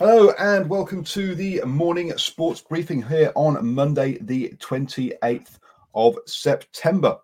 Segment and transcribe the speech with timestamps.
[0.00, 5.58] Hello and welcome to the morning sports briefing here on Monday, the 28th
[5.94, 7.18] of September.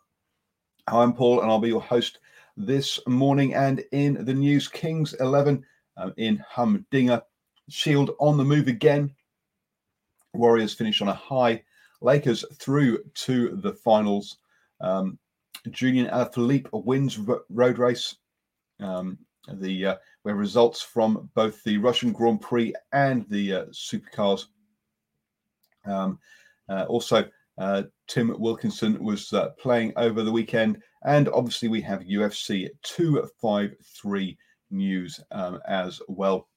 [0.87, 2.19] I'm Paul and I'll be your host
[2.55, 3.55] this morning.
[3.55, 5.65] And in the news, Kings 11
[5.97, 7.23] um, in Humdinger,
[7.71, 9.11] Shield on the move again.
[10.35, 11.63] Warriors finish on a high.
[12.03, 14.37] Lakers through to the finals.
[14.83, 15.19] Um,
[15.71, 18.17] Julian Alaphilippe wins road race.
[18.81, 19.17] Um,
[19.55, 24.47] the uh, where results from both the Russian Grand Prix and the uh, supercars.
[25.85, 26.19] Um,
[26.69, 32.01] uh, also, uh, Tim Wilkinson was uh, playing over the weekend, and obviously we have
[32.01, 34.37] UFC 253
[34.73, 36.49] news um, as well.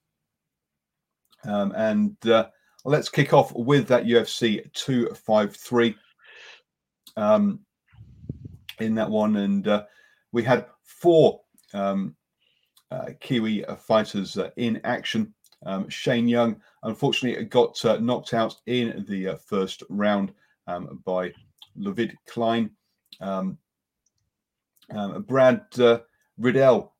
[1.43, 2.17] Um, and
[2.85, 5.95] let's kick off with that UFC 253
[7.17, 7.59] um,
[8.79, 9.83] in that one, and uh,
[10.31, 11.41] we had four
[11.75, 12.15] um,
[13.19, 15.33] Kiwi uh, fighters uh, in action.
[15.65, 20.33] Um, Shane Young, unfortunately, got knocked out in the first round
[20.67, 21.33] um, by
[21.77, 22.71] Ludovit Klein.
[23.21, 23.57] Um,
[24.91, 25.65] um Brad
[26.37, 26.93] Riddell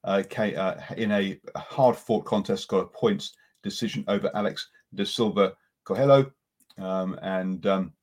[0.97, 3.33] in a hard fought contest got a points
[3.63, 5.53] decision over Alex de Silva
[5.85, 6.31] Coelho.
[6.77, 7.93] Um, and um,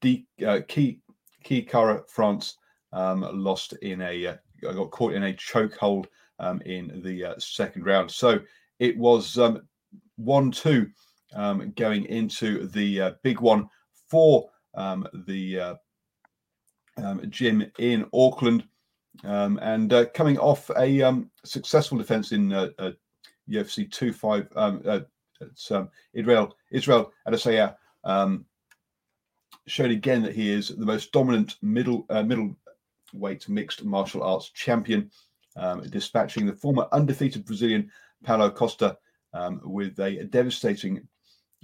[0.00, 1.00] D, uh, Key,
[1.42, 2.56] Key Kara France
[2.92, 6.06] um, lost in a uh, got caught in a chokehold
[6.38, 8.10] um, in the uh, second round.
[8.10, 8.40] So
[8.78, 9.62] it was um,
[10.16, 10.86] 1 2
[11.34, 13.68] um, going into the uh, big one
[14.08, 15.74] for um, the uh,
[16.98, 18.64] um, gym in Auckland.
[19.24, 22.50] Um, and uh, coming off a successful defense in
[23.50, 24.48] UFC 2 5,
[25.40, 25.72] it's
[26.14, 27.74] Israel, Israel Adesanya
[29.68, 35.10] showed again that he is the most dominant middle uh, middleweight mixed martial arts champion
[35.58, 37.90] um, dispatching the former undefeated Brazilian
[38.24, 38.96] Paulo Costa
[39.34, 41.06] um, with a devastating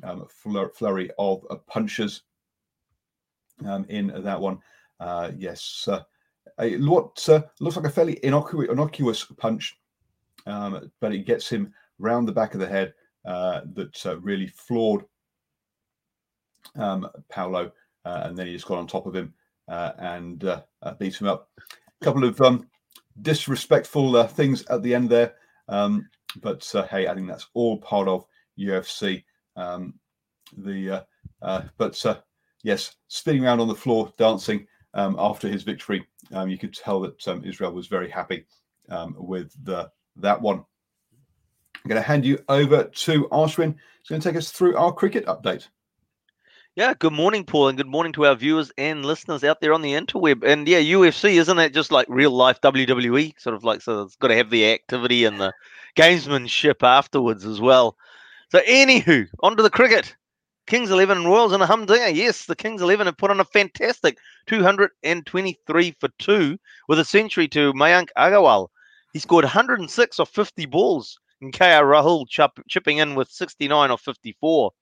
[0.02, 2.22] um, flurry of uh, punches
[3.66, 4.58] um, in that one.
[5.00, 6.00] Uh, yes, uh,
[6.58, 7.28] a, uh, looks
[7.76, 9.78] like a fairly innocuous, innocuous punch,
[10.46, 12.94] um, but it gets him round the back of the head
[13.24, 15.04] uh, that uh, really floored
[16.76, 17.72] um, Paulo,
[18.04, 19.32] and then he just got on top of him
[19.68, 20.40] and
[20.98, 21.48] beat him up.
[22.00, 22.68] A couple of um,
[23.22, 25.34] disrespectful uh, things at the end there.
[25.68, 26.08] Um,
[26.40, 28.26] but uh, hey, I think that's all part of
[28.58, 29.24] UFC.
[29.56, 29.94] Um,
[30.56, 31.00] the uh,
[31.42, 32.20] uh, but uh,
[32.62, 37.00] yes, spinning around on the floor, dancing um, after his victory, um, you could tell
[37.00, 38.46] that um, Israel was very happy
[38.88, 40.64] um, with the, that one.
[41.84, 43.74] I'm going to hand you over to Ashwin.
[44.00, 45.68] He's going to take us through our cricket update.
[46.76, 49.82] Yeah, good morning, Paul, and good morning to our viewers and listeners out there on
[49.82, 50.42] the interweb.
[50.42, 53.32] And yeah, UFC, isn't it just like real life WWE?
[53.38, 55.52] Sort of like, so it's got to have the activity and the
[55.96, 57.96] gamesmanship afterwards as well.
[58.50, 60.16] So, anywho, onto the cricket.
[60.66, 62.08] Kings 11 and Royals in a humdinger.
[62.08, 66.58] Yes, the Kings 11 have put on a fantastic 223 for two
[66.88, 68.66] with a century to Mayank Agarwal.
[69.12, 72.26] He scored 106 off 50 balls, and KL Rahul
[72.68, 74.72] chipping in with 69 off 54.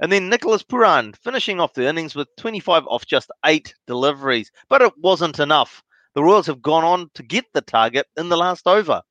[0.00, 4.52] And then Nicholas Pooran finishing off the innings with 25 off just eight deliveries.
[4.68, 5.82] But it wasn't enough.
[6.14, 9.02] The Royals have gone on to get the target in the last over.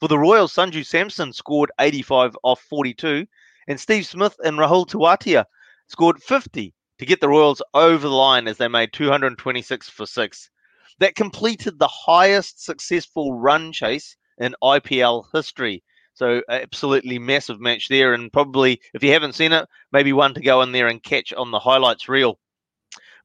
[0.00, 3.26] For the Royals, Sanju Samson scored 85 off 42,
[3.66, 5.46] and Steve Smith and Rahul Tewatia
[5.88, 10.50] scored 50 to get the Royals over the line as they made 226 for six.
[10.98, 15.82] That completed the highest successful run chase in IPL history.
[16.16, 18.14] So, absolutely massive match there.
[18.14, 21.30] And probably, if you haven't seen it, maybe one to go in there and catch
[21.34, 22.38] on the highlights reel.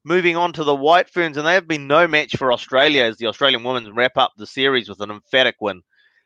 [0.03, 3.15] Moving on to the White Ferns, and they have been no match for Australia as
[3.15, 5.83] the Australian women wrap up the series with an emphatic win.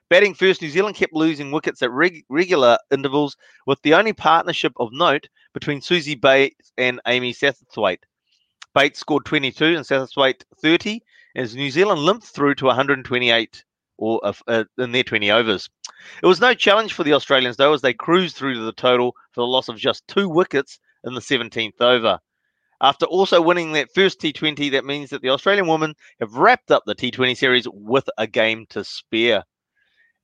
[0.10, 4.74] Batting first, New Zealand kept losing wickets at reg- regular intervals, with the only partnership
[4.78, 8.04] of note between Suzie Bates and Amy Satterthwaite.
[8.74, 11.00] Bates scored 22 and Satterthwaite 30,
[11.36, 13.64] as New Zealand limped through to 128
[13.97, 15.69] or uh, in their 20 overs.
[16.21, 19.15] It was no challenge for the Australians, though, as they cruised through to the total
[19.31, 22.19] for the loss of just two wickets in the 17th over.
[22.81, 26.83] After also winning that first T20, that means that the Australian women have wrapped up
[26.86, 29.44] the T20 series with a game to spare.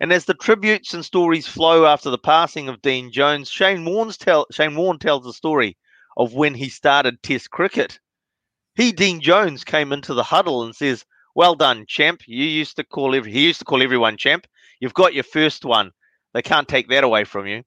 [0.01, 4.17] And as the tributes and stories flow after the passing of Dean Jones, Shane, Warne's
[4.17, 5.77] tell, Shane Warne tells the story
[6.17, 7.99] of when he started Test cricket.
[8.75, 11.05] He, Dean Jones, came into the huddle and says,
[11.35, 12.21] "Well done, champ.
[12.27, 14.47] You used to call every he used to call everyone champ.
[14.79, 15.91] You've got your first one.
[16.33, 17.63] They can't take that away from you."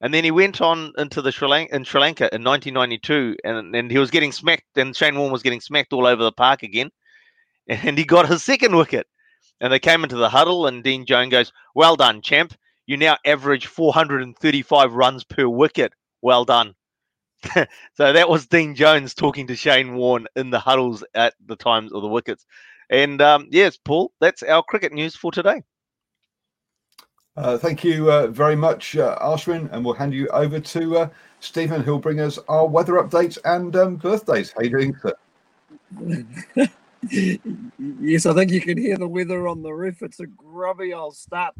[0.00, 3.76] And then he went on into the Sri Lanka, in Sri Lanka in 1992, and,
[3.76, 6.62] and he was getting smacked, and Shane Warne was getting smacked all over the park
[6.62, 6.90] again,
[7.68, 9.06] and he got his second wicket.
[9.60, 12.54] And they came into the huddle, and Dean Jones goes, "Well done, champ.
[12.86, 15.92] You now average 435 runs per wicket.
[16.22, 16.74] Well done."
[17.94, 21.92] so that was Dean Jones talking to Shane Warne in the huddles at the times
[21.92, 22.46] of the wickets.
[22.90, 25.62] And um, yes, Paul, that's our cricket news for today.
[27.36, 31.08] Uh, thank you uh, very much, uh, Ashwin, and we'll hand you over to uh,
[31.38, 34.52] Stephen, who'll bring us our weather updates and um, birthdays.
[34.52, 35.14] How are you doing, sir?
[38.00, 40.02] yes, I think you can hear the weather on the roof.
[40.02, 41.54] It's a grubby old start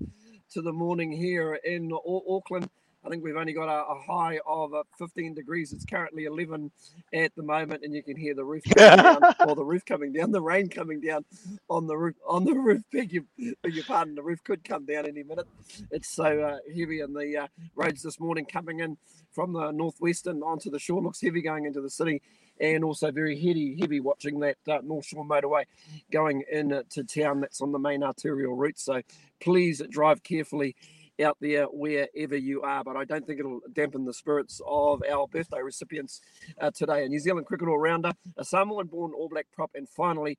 [0.50, 2.69] to the morning here in Auckland.
[3.05, 5.73] I think we've only got a, a high of uh, 15 degrees.
[5.73, 6.70] It's currently 11
[7.14, 10.12] at the moment, and you can hear the roof coming down, or the roof coming
[10.12, 11.25] down, the rain coming down
[11.70, 12.17] on the roof.
[12.29, 13.25] On the roof, beg your,
[13.62, 15.47] beg your pardon, the roof could come down any minute.
[15.91, 18.99] It's so uh, heavy, and the uh, roads this morning coming in
[19.32, 22.20] from the northwestern onto the shore looks heavy going into the city,
[22.61, 25.64] and also very heavy, heavy watching that uh, North Shore motorway
[26.12, 27.41] going into town.
[27.41, 28.79] That's on the main arterial route.
[28.79, 29.00] So
[29.41, 30.76] please drive carefully
[31.22, 32.84] out there wherever you are.
[32.84, 36.20] But I don't think it'll dampen the spirits of our birthday recipients
[36.61, 37.05] uh, today.
[37.05, 40.38] A New Zealand cricket all rounder, a Samoan born All Black prop, and finally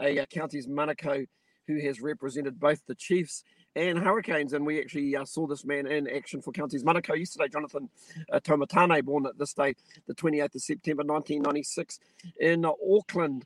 [0.00, 1.26] a, a uh, Counties Manukau
[1.66, 3.44] who has represented both the Chiefs
[3.76, 4.52] and Hurricanes.
[4.52, 7.48] And we actually uh, saw this man in action for Counties Manukau yesterday.
[7.48, 7.88] Jonathan
[8.32, 9.74] uh, Taumateine, born at this day,
[10.06, 12.00] the 28th of September 1996
[12.40, 13.44] in Auckland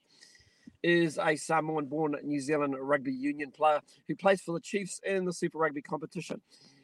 [0.84, 5.25] is a Samoan born New Zealand rugby union player who plays for the Chiefs in
[5.25, 6.42] the Super Rugby competition.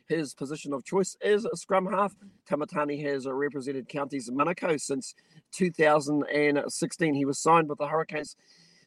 [0.09, 2.17] His position of choice is a scrum half.
[2.49, 5.15] Taumateine has represented counties Manukau since
[5.53, 7.15] 2016.
[7.15, 8.37] He was signed with the Hurricanes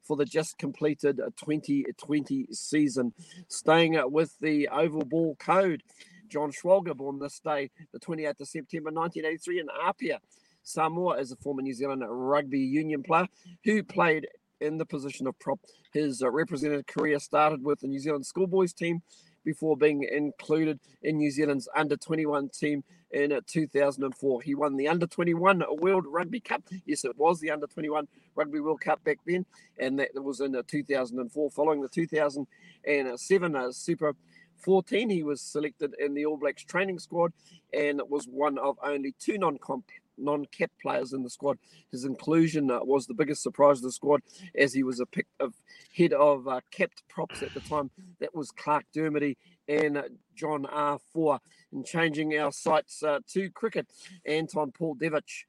[0.01, 3.13] for the just completed 2020 season,
[3.47, 5.83] staying with the oval ball code.
[6.27, 10.19] John Schwalger, born this day, the 28th of September 1983 in Apia,
[10.63, 13.27] Samoa, is a former New Zealand rugby union player
[13.63, 14.27] who played
[14.63, 15.59] in the position of prop.
[15.91, 19.01] His uh, representative career started with the New Zealand schoolboys team
[19.43, 24.41] before being included in New Zealand's under 21 team in uh, 2004.
[24.41, 26.63] He won the under 21 World Rugby Cup.
[26.85, 29.45] Yes, it was the under 21 Rugby World Cup back then,
[29.77, 31.51] and that was in uh, 2004.
[31.51, 34.15] Following the 2007 uh, Super
[34.63, 37.33] 14, he was selected in the All Blacks training squad
[37.73, 39.57] and was one of only two non
[40.17, 41.57] non-capped players in the squad.
[41.91, 44.21] His inclusion uh, was the biggest surprise of the squad,
[44.57, 45.53] as he was a pick of
[45.95, 47.91] head of uh, capped props at the time.
[48.19, 49.35] That was Clark Dermody
[49.67, 50.03] and uh,
[50.35, 50.99] John R.
[51.13, 51.39] Four.
[51.71, 53.87] And changing our sights uh, to cricket,
[54.25, 55.45] Anton Paul Devcich.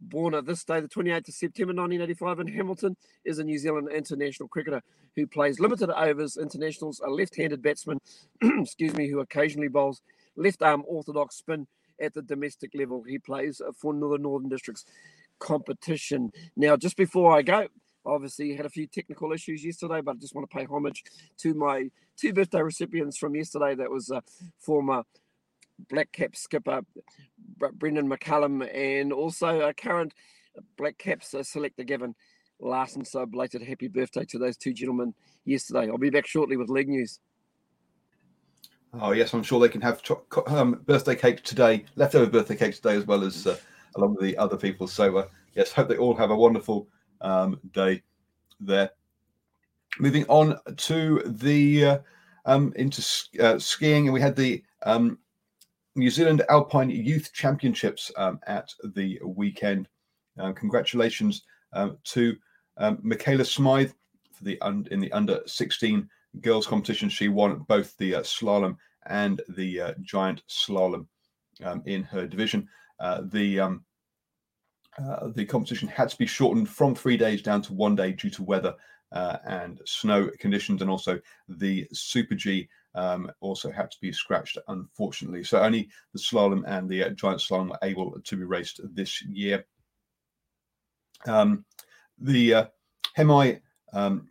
[0.00, 4.48] Born this day, the 28th of September 1985 in Hamilton, is a New Zealand international
[4.48, 4.82] cricketer
[5.16, 8.00] who plays limited overs internationals, a left-handed batsman,
[8.42, 10.02] excuse me, who occasionally bowls
[10.36, 11.66] left-arm orthodox spin
[12.00, 13.02] at the domestic level.
[13.02, 14.84] He plays for the Northern Districts
[15.38, 16.32] competition.
[16.56, 17.68] Now, just before I go,
[18.06, 21.04] obviously had a few technical issues yesterday, but I just want to pay homage
[21.38, 23.74] to my two birthday recipients from yesterday.
[23.74, 24.20] That was uh,
[24.58, 25.04] former
[25.90, 26.82] Black Cap skipper
[27.72, 30.14] Brendon McCullum and also a current
[30.76, 32.14] Black Caps uh, selector Gavin
[32.60, 33.04] Larsen.
[33.04, 35.90] So, belated happy birthday to those two gentlemen yesterday.
[35.90, 37.18] I'll be back shortly with leg news.
[39.00, 42.74] Oh yes, I'm sure they can have cho- um, birthday cake today, leftover birthday cake
[42.76, 43.56] today, as well as uh,
[43.96, 44.86] along with the other people.
[44.86, 46.86] So uh, yes, hope they all have a wonderful
[47.20, 48.02] um, day
[48.60, 48.90] there.
[49.98, 51.98] Moving on to the uh,
[52.44, 53.02] um, into
[53.40, 55.18] uh, skiing, and we had the um,
[55.96, 59.88] New Zealand Alpine Youth Championships um, at the weekend,
[60.38, 62.36] Um, congratulations um, to
[63.02, 63.92] Michaela Smythe
[64.32, 66.08] for the un- in the under 16
[66.40, 67.08] girls competition.
[67.08, 68.76] She won both the uh, slalom
[69.06, 71.06] and the uh, giant slalom
[71.62, 72.68] um, in her division.
[73.00, 73.84] Uh, the um,
[74.98, 78.30] uh, the competition had to be shortened from three days down to one day due
[78.30, 78.74] to weather
[79.12, 84.58] uh, and snow conditions, and also the Super G um, also had to be scratched,
[84.68, 85.42] unfortunately.
[85.44, 89.64] So only the slalom and the giant slalom were able to be raced this year.
[91.26, 91.64] Um,
[92.18, 92.64] the uh,
[93.16, 93.60] Hemai
[93.92, 94.28] um,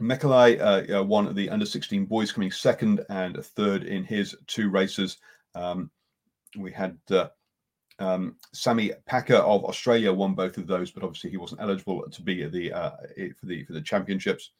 [0.00, 4.70] Mekalai uh, uh, won the under 16 boys, coming second and third in his two
[4.70, 5.18] races.
[5.54, 5.90] Um,
[6.56, 7.28] we had uh,
[7.98, 12.22] um, Sammy Packer of Australia won both of those, but obviously he wasn't eligible to
[12.22, 12.90] be the uh,
[13.38, 14.52] for the for the championships.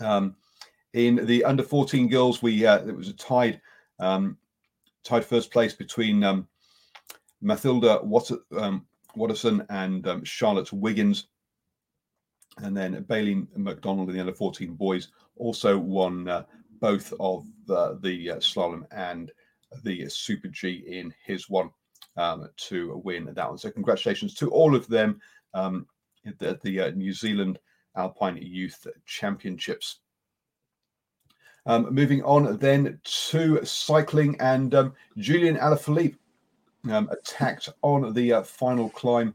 [0.00, 0.36] Um,
[0.94, 3.60] in the under 14 girls, we uh, it was a tied
[3.98, 4.38] um,
[5.04, 6.48] tied first place between um,
[7.42, 11.26] Mathilda Water, um, Watterson and Charlotte Wiggins.
[12.58, 16.44] And then Bailey McDonald in the under 14 boys also won uh,
[16.80, 19.30] both of the, the uh, slalom and
[19.84, 21.70] the Super G in his one
[22.16, 23.58] um, to win that one.
[23.58, 25.20] So congratulations to all of them
[25.54, 25.86] um,
[26.26, 27.58] at the, the uh, New Zealand
[27.96, 30.00] Alpine Youth Championships.
[31.64, 36.16] Um, moving on then to cycling, and um, Julian Alaphilippe
[36.90, 39.34] um, attacked on the uh, final climb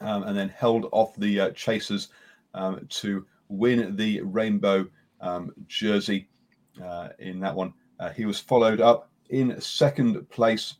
[0.00, 2.08] um, and then held off the uh, chasers
[2.54, 4.86] um, to win the rainbow
[5.20, 6.28] um, jersey
[6.82, 7.72] uh, in that one.
[7.98, 10.74] Uh, he was followed up in second place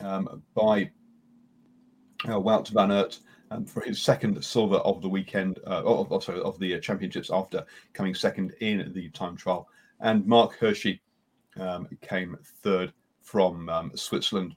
[0.00, 0.90] by
[2.28, 3.18] uh, Wout van Aert
[3.50, 7.64] um, for his second silver of the weekend, uh, also of the uh, championships after
[7.92, 9.68] coming second in the time trial.
[10.00, 11.00] And Marc Hirschi
[11.58, 14.54] um, came third from um, Switzerland.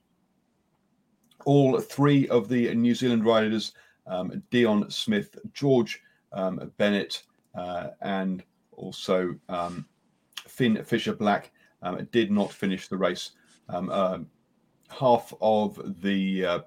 [1.45, 3.73] All three of the New Zealand riders,
[4.07, 7.23] um, Dion Smith, George um, Bennett,
[7.55, 9.85] uh, and also um,
[10.47, 11.51] Finn Fisher Black,
[12.11, 13.31] did not finish the race.
[13.69, 14.19] Uh,
[14.89, 16.59] half of the uh,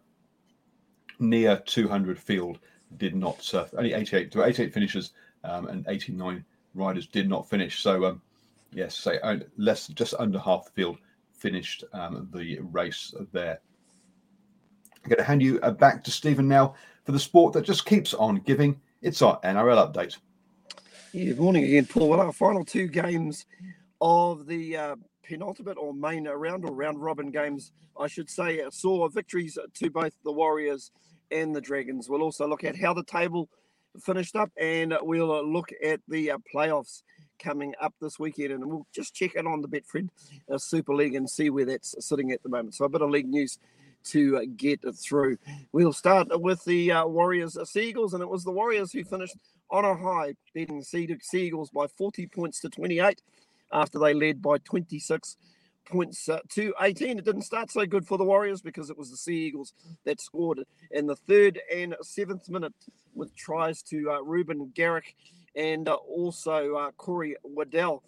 [1.18, 2.59] near 200 field
[2.97, 3.73] did not surf.
[3.76, 5.12] Only 88 to 88 finishers
[5.45, 7.80] um, and 89 riders did not finish.
[7.80, 8.23] So um,
[8.73, 9.18] yes, say
[9.56, 10.99] less, just under half the field
[11.33, 13.61] finished um, the race there.
[15.07, 17.87] I'm going to hand you uh, back to Stephen now for the sport that just
[17.87, 18.81] keeps on giving.
[19.03, 20.17] It's our NRL update.
[21.13, 22.09] Yeah, good morning again, Paul.
[22.09, 23.47] Well, our final two games
[24.01, 29.07] of the uh, penultimate or main round or round robin games, I should say, saw
[29.09, 30.91] victories to both the Warriors
[31.31, 32.09] and the Dragons.
[32.09, 33.49] We'll also look at how the table
[34.03, 37.05] finished up and we'll look at the uh, playoffs
[37.39, 40.09] coming up this weekend and we'll just check in on the Betfred
[40.53, 42.75] uh, Super League and see where that's sitting at the moment.
[42.75, 43.61] So a bit of league news
[44.07, 45.39] to uh, get through.
[45.73, 49.37] We'll start with the uh, Warriors uh, Seagulls, and it was the Warriors who finished
[49.71, 53.21] on a high, beating the Seagulls by 40 points to 28
[53.73, 55.37] after they led by 26
[55.87, 57.19] points uh, to 18.
[57.19, 59.73] It didn't start so good for the Warriors because it was the Sea Eagles
[60.05, 60.61] that scored
[60.91, 62.75] in the third and seventh minute
[63.15, 65.15] with tries to uh, Reuben Garrick
[65.55, 68.03] and uh, also uh, Corey Waddell.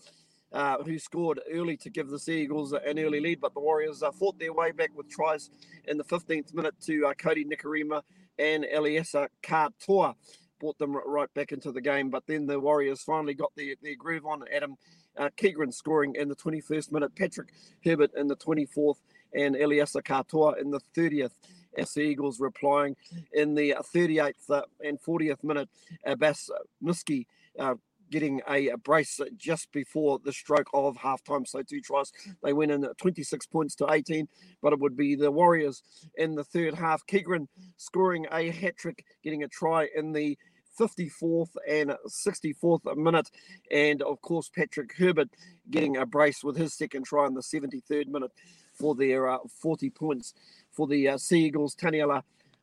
[0.50, 4.10] Uh, who scored early to give the Eagles an early lead, but the Warriors uh,
[4.10, 5.50] fought their way back with tries
[5.84, 8.00] in the 15th minute to uh, Kodi Nikorima
[8.38, 10.14] and Eliesa Katoa
[10.58, 12.10] brought them right back into the game.
[12.10, 14.44] But then the Warriors finally got their, their groove on.
[14.52, 14.76] Adam
[15.16, 17.48] uh, Keighran scoring in the 21st minute, Patrick
[17.84, 18.96] Herbert in the 24th,
[19.34, 21.32] and Eliesa Katoa in the 30th.
[21.76, 22.96] As the Eagles replying
[23.32, 25.68] in the 38th uh, and 40th minute,
[26.04, 26.50] Abbas
[26.82, 27.26] Miski
[27.58, 27.74] uh,
[28.10, 31.46] getting a, a, brace just before the stroke of halftime.
[31.46, 32.12] So two tries.
[32.42, 34.28] They went in at 26 points to 18,
[34.62, 35.82] but it would be the Warriors
[36.16, 37.06] in the third half.
[37.06, 40.38] Keighran scoring a hat trick, getting a try in the
[40.78, 43.30] 54th and 64th minute.
[43.70, 45.28] And of course, Patrick Herbert
[45.70, 48.32] getting a brace with his second try in the 73rd minute
[48.74, 50.34] for their uh, 40 points.
[50.72, 52.22] For the uh, Sea Eagles, Taniela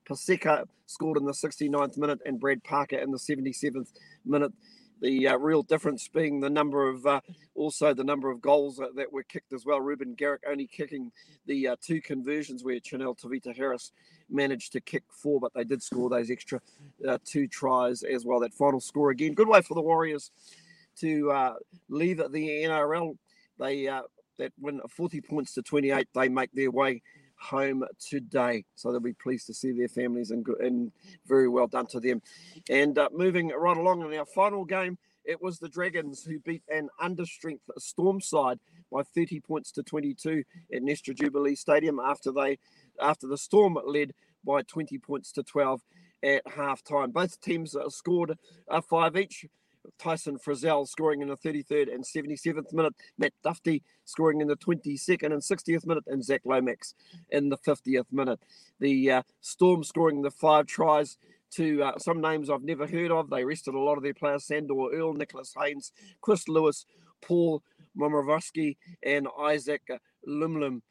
[0.10, 3.90] Paseka scored in the 69th minute and Brad Parker in the 77th
[4.26, 4.54] minute
[5.02, 7.22] the uh, real difference being the number of uh,
[7.54, 9.82] also the number of goals that, that, were kicked as well.
[9.82, 11.12] Reuben Garrick only kicking
[11.46, 13.92] the uh, two conversions where Chanel Tavita Harris
[14.30, 16.60] managed to kick four, but they did score those extra
[17.08, 18.40] uh, two tries as well.
[18.40, 20.32] That final score again, good way for the Warriors
[21.00, 21.54] to uh,
[21.90, 23.18] leave the NRL.
[23.60, 24.04] They uh,
[24.38, 27.02] that win 40 points to 28, they make their way
[27.38, 28.66] home today.
[28.76, 30.92] So they'll be pleased to see their families and, and
[31.26, 32.22] very well done to them.
[32.70, 36.64] And uh, moving right along in our final game, it was the Dragons who beat
[36.70, 38.60] an understrength Storm side
[38.92, 42.60] by 30 points to 22 at Nestor Jubilee Stadium after they
[43.02, 44.14] after the Storm led
[44.46, 45.82] by 20 points to 12
[46.24, 47.12] at half time.
[47.12, 48.38] Both teams scored
[48.68, 49.46] a five each.
[50.00, 55.26] Tyson Frizell scoring in the 33rd and 77th minute, Matt Dufty scoring in the 22nd
[55.26, 56.94] and 60th minute, and Zach Lomax
[57.30, 58.40] in the 50th minute.
[58.80, 61.18] The uh, Storm scoring the five tries
[61.52, 63.30] to uh, some names I've never heard of.
[63.30, 66.86] They rested a lot of their players Sandor Earl, Nicholas Hynes, Chris Lewis,
[67.22, 67.64] Paul
[67.98, 69.90] Momirovski, and Isaac
[70.28, 70.82] Lumelume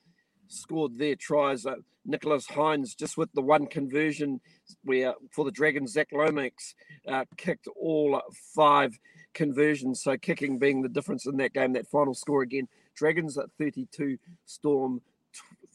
[0.48, 1.66] scored their tries.
[1.66, 4.40] Uh, Nicholas Hynes just with the one conversion
[4.84, 6.74] where for the Dragons, Zach Lomax
[7.08, 8.20] uh, kicked all
[8.54, 8.98] five
[9.32, 10.02] conversions.
[10.02, 12.68] So kicking being the difference in that game, that final score again.
[12.94, 15.00] Dragons at 32, Storm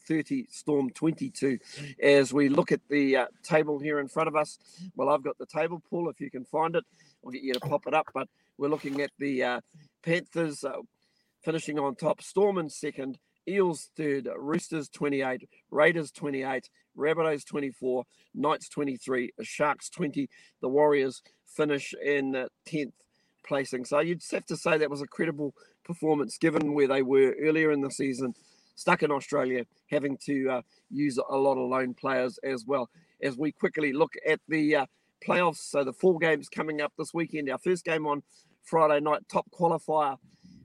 [0.06, 1.58] 30, Storm 22.
[2.02, 4.58] As we look at the uh, table here in front of us,
[4.96, 6.84] well, I've got the table, Paul, if you can find it.
[7.24, 8.08] I'll get you to pop it up.
[8.14, 9.60] But we're looking at the uh,
[10.02, 10.78] Panthers uh,
[11.42, 13.18] finishing on top, Storm in second,
[13.50, 18.04] Eels third, Roosters 28, Raiders 28, Rabbitohs 24,
[18.34, 20.28] Knights 23, Sharks 20.
[20.60, 22.92] The Warriors finish in 10th
[23.46, 23.84] placing.
[23.84, 25.54] So you'd have to say that was a credible
[25.84, 28.34] performance given where they were earlier in the season,
[28.76, 32.88] stuck in Australia, having to uh, use a lot of lone players as well.
[33.22, 34.86] As we quickly look at the uh,
[35.26, 37.50] playoffs, so the four games coming up this weekend.
[37.50, 38.22] Our first game on
[38.62, 40.16] Friday night, top qualifier,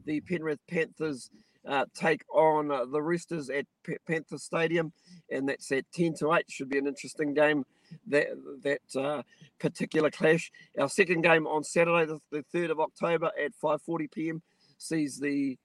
[0.06, 1.30] the Penrith Panthers
[1.68, 4.94] uh, take on uh, the Roosters at P- Panther Stadium,
[5.32, 6.46] and that's at 10 to 8.
[6.50, 7.66] Should be an interesting game,
[8.08, 8.28] that,
[8.64, 9.24] that uh,
[9.60, 10.52] particular clash.
[10.80, 14.42] Our second game on Saturday, the, the 3rd of October at 5.40 p.m.
[14.78, 15.58] sees the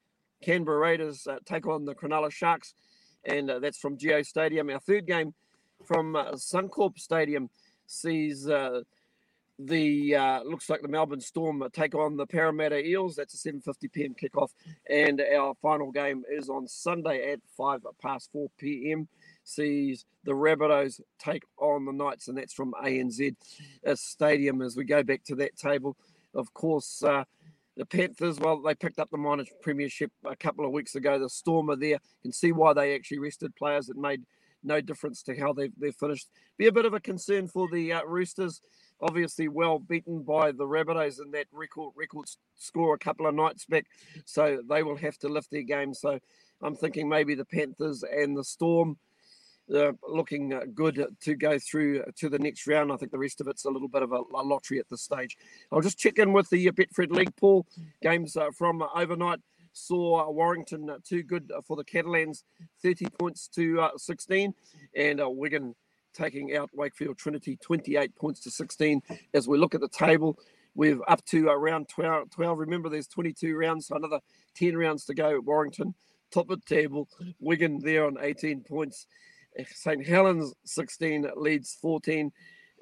[0.43, 2.75] Canberra Raiders uh, take on the Cronulla Sharks,
[3.25, 4.71] and uh, that's from GIO Stadium.
[4.71, 5.35] Our third game
[5.87, 7.51] from Suncorp Stadium
[7.87, 8.49] sees
[9.67, 13.17] the uh, looks like the Melbourne Storm take on the Parramatta Eels.
[13.17, 14.15] That's a 7:50 p.m.
[14.15, 14.51] kickoff,
[14.89, 19.09] and our final game is on Sunday at five past 4 p.m.
[19.45, 23.35] Sees the Rabbitohs take on the Knights, and that's from ANZ
[23.95, 24.63] Stadium.
[24.63, 25.97] As we go back to that table,
[26.35, 27.03] of course.
[27.03, 27.25] Uh,
[27.77, 31.19] the Panthers, well, they picked up the minor premiership a couple of weeks ago.
[31.19, 31.93] The Storm are there.
[31.93, 33.89] You can see why they actually rested players.
[33.89, 34.23] It made
[34.63, 36.29] no difference to how they've, they've finished.
[36.59, 38.61] Be a bit of a concern for the uh, Roosters
[39.03, 43.65] obviously well beaten by the Rabbitohs in that record record score a couple of nights
[43.65, 43.87] back.
[44.25, 45.95] So they will have to lift their game.
[45.95, 46.19] So
[46.63, 48.99] I'm thinking maybe the Panthers and the Storm
[49.75, 52.93] uh, looking uh, good to go through to the next round.
[52.93, 55.37] I think the rest of it's a little bit of a, lottery at this stage.
[55.71, 57.67] I'll just check in with the uh, Betfred League pool
[58.03, 59.41] games from overnight.
[59.73, 62.43] Saw Warrington too good for the Catalans,
[62.83, 64.53] 30 points to uh, 16,
[64.97, 65.77] and Wigan
[66.13, 69.03] taking out Wakefield Trinity 28 points to 16.
[69.35, 70.39] As we look at the table,
[70.75, 72.31] we're up to around 12.
[72.31, 72.59] 12.
[72.59, 74.21] Remember, there's 22 rounds, so another
[74.57, 75.41] 10 rounds to go.
[75.41, 75.95] Warrington,
[76.31, 77.09] top of the table.
[77.41, 79.07] Wigan there on 18 points.
[79.67, 80.07] St.
[80.07, 82.31] Helens 16, Leeds 14,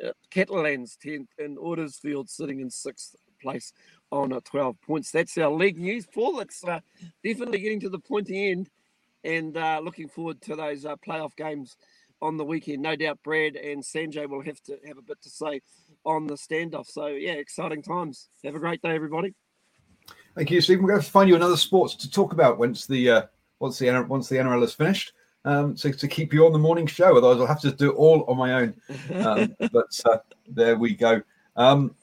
[0.04, 3.72] uh, Catalans 10th, and Huddersfield sitting in sixth place
[4.10, 5.10] on uh, 12 points.
[5.10, 6.40] That's our league news, Paul.
[6.40, 6.80] It's uh,
[7.24, 8.68] definitely getting to the pointy end
[9.24, 11.76] and uh, looking forward to those uh, playoff games
[12.20, 12.82] on the weekend.
[12.82, 15.60] No doubt Brad and Sanjay will have to have a bit to say
[16.04, 16.86] on the standoff.
[16.86, 18.28] So yeah, exciting times.
[18.44, 19.34] Have a great day, everybody.
[20.34, 20.84] Thank you, Stephen.
[20.84, 23.22] We're going to find you another sports to talk about once the uh,
[23.60, 25.12] once the once the NRL is finished.
[25.44, 27.94] Um, to, to keep you on the morning show, otherwise I'll have to do it
[27.94, 28.74] all on my own.
[29.14, 31.22] Um, but uh, there we go.
[31.56, 31.94] Um,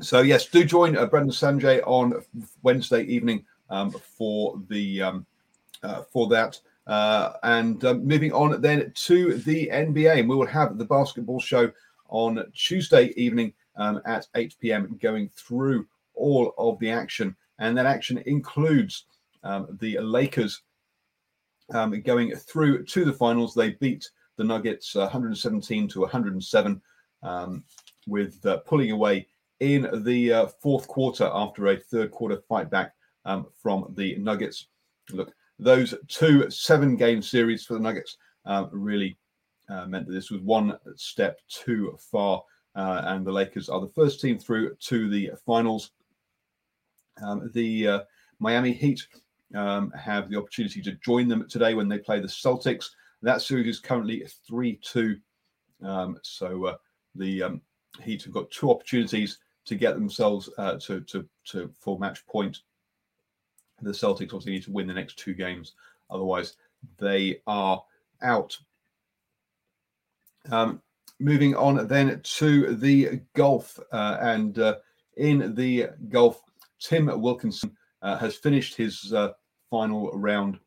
[0.00, 2.22] so yes, do join uh, Brendan Sanjay on
[2.62, 5.26] Wednesday evening um, for the um,
[5.82, 6.58] uh, for that.
[6.88, 11.38] Uh, and um, moving on then to the NBA, and we will have the basketball
[11.38, 11.70] show
[12.08, 14.98] on Tuesday evening um, at 8 p.m.
[15.00, 17.36] going through all of the action.
[17.58, 19.04] And that action includes
[19.42, 20.62] um, the Lakers
[21.74, 23.54] um, going through to the finals.
[23.54, 26.80] They beat the Nuggets uh, 117 to 107
[27.22, 27.64] um,
[28.06, 29.26] with uh, pulling away
[29.60, 34.68] in the uh, fourth quarter after a third quarter fight back um, from the Nuggets.
[35.10, 39.16] Look, those two seven game series for the Nuggets um, really
[39.68, 42.42] uh, meant that this was one step too far.
[42.74, 45.90] Uh, and the Lakers are the first team through to the finals.
[47.22, 48.00] Um, the uh,
[48.38, 49.06] Miami Heat
[49.54, 52.90] um, have the opportunity to join them today when they play the Celtics.
[53.22, 55.16] That series is currently 3 2.
[55.82, 56.76] Um, so uh,
[57.14, 57.60] the um,
[58.02, 62.60] Heat have got two opportunities to get themselves uh, to, to, to full match point
[63.80, 65.74] the Celtics obviously need to win the next two games,
[66.10, 66.56] otherwise
[66.98, 67.82] they are
[68.22, 68.56] out.
[70.50, 70.82] Um,
[71.20, 74.76] moving on then to the golf, uh, and uh,
[75.16, 76.40] in the golf,
[76.80, 79.32] Tim Wilkinson uh, has finished his uh,
[79.70, 80.58] final round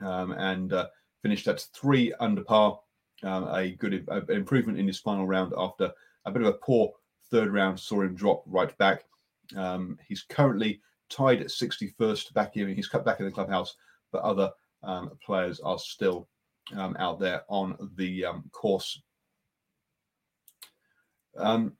[0.00, 0.88] um, and uh,
[1.22, 2.78] finished at three under par
[3.22, 5.90] um, a good a, improvement in his final round after
[6.24, 6.92] a bit of a poor
[7.30, 9.04] third round saw him drop right back.
[9.56, 12.68] Um, he's currently tied at 61st back here.
[12.68, 13.76] He's cut back in the clubhouse,
[14.12, 14.50] but other
[14.82, 16.28] um, players are still
[16.76, 19.02] um, out there on the um, course.
[21.36, 21.74] Um,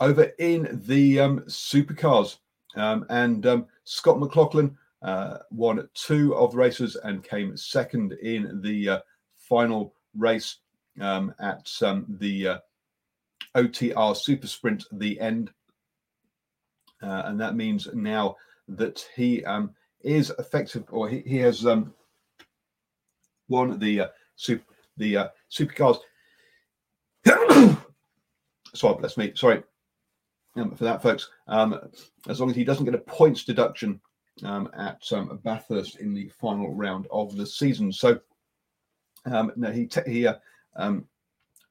[0.00, 2.38] over in the um, supercars,
[2.74, 8.98] and Scott McLaughlin uh, won two of the races and came second in the uh,
[9.36, 10.58] final race
[11.00, 11.70] at
[12.08, 12.58] the uh,
[13.54, 15.50] OTR Super Sprint, the end.
[17.02, 18.34] Uh, and that means now
[18.68, 21.92] that he um, is effective, or he, he has um,
[23.48, 25.98] won the uh, super, the uh, supercars.
[28.74, 29.32] sorry, bless me.
[29.34, 29.62] Sorry
[30.56, 31.30] um, for that, folks.
[31.48, 31.78] Um,
[32.28, 34.00] as long as he doesn't get a points deduction
[34.42, 37.92] um, at um, Bathurst in the final round of the season.
[37.92, 38.18] So,
[39.26, 40.34] um, no, he te- he uh,
[40.76, 41.06] um,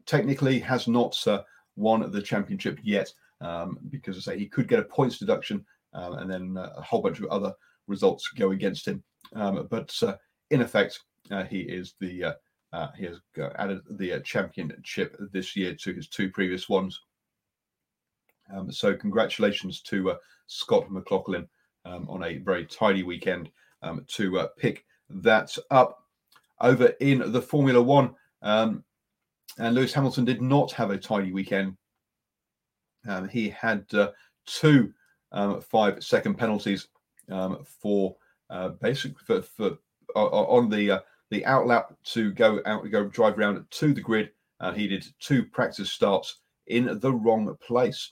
[0.06, 1.44] technically has not uh,
[1.76, 6.14] won the championship yet um, because I say he could get a points deduction um,
[6.16, 7.54] and then uh, a whole bunch of other
[7.88, 9.04] results go against him.
[9.36, 10.16] Um, but uh,
[10.52, 11.00] in effect,
[11.32, 12.36] uh, he is the
[12.98, 13.20] he has
[13.56, 17.00] added the championship this year to his two previous ones.
[18.54, 20.16] Um, so congratulations to
[20.48, 21.48] Scott McLaughlin
[21.86, 23.50] um, on a very tidy weekend
[23.84, 26.00] um, to pick that up.
[26.62, 28.84] Over in the Formula One, um,
[29.58, 31.78] and Lewis Hamilton did not have a tidy weekend.
[33.08, 34.12] Um, he had uh,
[34.46, 34.94] two
[35.34, 36.88] um, five second penalties
[37.30, 38.16] um, for
[38.50, 39.78] uh, basically for, for
[40.16, 41.00] uh, on the uh,
[41.32, 44.30] the outlap to go out go drive around to the grid.
[44.76, 48.12] he did two practice starts in the wrong place.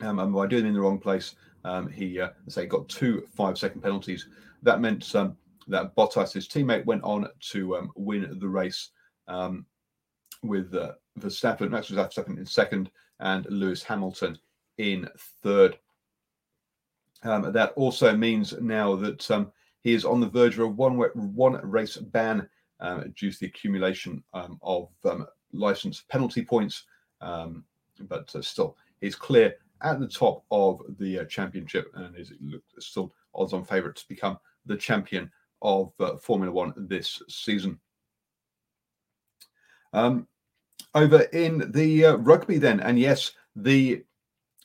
[0.00, 3.58] Um, and by doing in the wrong place, um, he uh, say got two five
[3.58, 4.28] second penalties.
[4.62, 5.36] That meant um,
[5.68, 8.90] that Bottas, his teammate, went on to um, win the race.
[9.28, 9.66] Um,
[10.42, 14.38] with uh, Verstappen, Max Verstappen in second, and Lewis Hamilton
[14.78, 15.08] in
[15.42, 15.78] third.
[17.22, 19.50] Um, that also means now that um,
[19.82, 22.48] he is on the verge of a one one race ban
[22.80, 26.84] um, due to the accumulation um, of um, license penalty points.
[27.20, 27.64] Um,
[28.00, 32.32] but uh, still, he's clear at the top of the uh, championship and is
[32.78, 35.30] still odds-on favourite to become the champion
[35.62, 37.78] of uh, Formula One this season.
[39.92, 40.26] Um,
[40.94, 44.04] over in the uh, rugby, then, and yes, the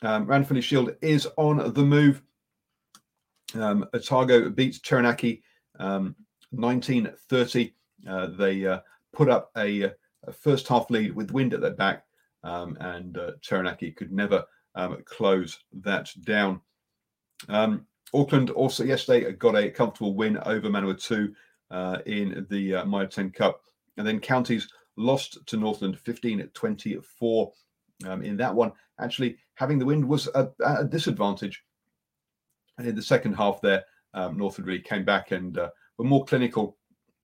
[0.02, 2.22] um, Ranfurly Shield is on the move.
[3.56, 5.44] Um, Otago beats Taranaki
[5.80, 6.16] um,
[6.52, 7.74] 1930.
[8.08, 8.80] Uh, they uh,
[9.14, 9.92] put up a,
[10.24, 12.06] a, first half lead with wind at their back,
[12.44, 14.44] um, and uh, Taranaki could never
[14.76, 16.62] um, close that down.
[17.50, 21.34] Um, Auckland also yesterday got a comfortable win over Manawatu
[21.70, 23.62] uh, in the uh, Mitre 10 Cup.
[23.98, 27.52] And then counties lost to Northland 15 24
[28.06, 28.72] um, in that one.
[29.00, 31.64] Actually, having the wind was a, a disadvantage.
[32.78, 33.84] And in the second half, there,
[34.14, 36.78] um, Northland really came back and uh, were more clinical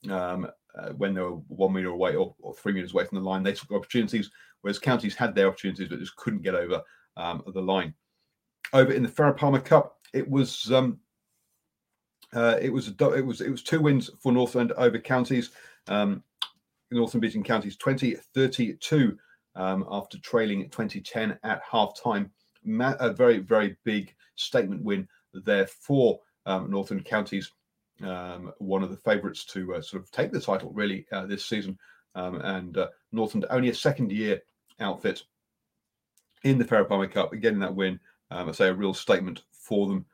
[0.09, 3.27] um, uh, when they were one meter away or, or, three meters away from the
[3.27, 3.43] line.
[3.43, 4.29] They took opportunities,
[4.61, 6.81] whereas counties had their opportunities but just couldn't get over
[7.15, 7.93] um, the line.
[8.73, 10.99] Over in the Farah Palmer Cup, it was um,
[12.33, 15.51] uh, it was a, it was it was two wins for Northland over counties.
[15.87, 16.23] Um,
[16.91, 19.17] Northern beating counties 20 32
[19.57, 22.31] um, after trailing 2010 at half time.
[22.65, 27.51] a very, very big statement win there for um, Northern counties.
[28.03, 31.45] Um, one of the favourites to uh, sort of take the title really uh, this
[31.45, 31.77] season.
[32.15, 34.41] Um, and uh, Northern only a second year
[34.79, 35.23] outfit
[36.43, 37.99] in the Farah Palmer Cup, getting that win.
[38.29, 40.05] Um, I say a real statement for them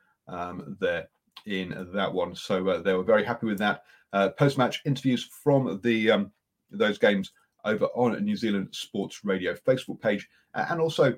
[0.80, 1.08] there
[1.46, 2.34] in that one.
[2.34, 3.82] So uh, they were very happy with that.
[4.12, 6.32] Uh, Post match interviews from the um,
[6.70, 7.32] those games
[7.64, 11.16] over on New Zealand Sports Radio Facebook page, and also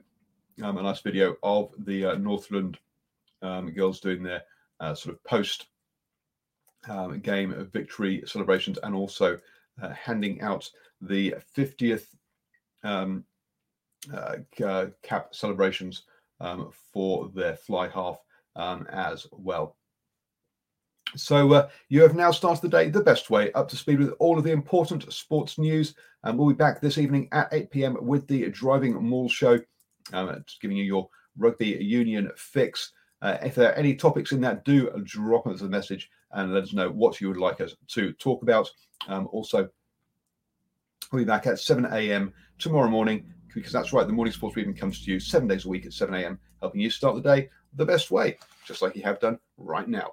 [0.62, 2.78] um, a nice video of the uh, Northland
[3.42, 4.42] um, girls doing their
[4.80, 5.66] uh, sort of post
[6.88, 9.38] um, game victory celebrations, and also
[9.82, 12.06] uh, handing out the 50th
[12.84, 13.24] um,
[14.14, 14.36] uh,
[15.02, 16.02] cap celebrations
[16.40, 18.18] um, for their fly half
[18.54, 19.76] um, as well.
[21.14, 24.12] So uh, you have now started the day the best way, up to speed with
[24.18, 25.94] all of the important sports news.
[26.24, 27.96] And we'll be back this evening at 8 p.m.
[28.00, 29.58] with the Driving Maul Show,
[30.12, 32.92] um, just giving you your rugby union fix.
[33.22, 36.64] Uh, if there are any topics in that, do drop us a message and let
[36.64, 38.68] us know what you would like us to talk about.
[39.08, 39.68] Um, also,
[41.12, 42.32] we'll be back at 7 a.m.
[42.58, 45.68] tomorrow morning because that's right, the morning sports briefing comes to you seven days a
[45.68, 49.02] week at 7 a.m., helping you start the day the best way, just like you
[49.02, 50.12] have done right now.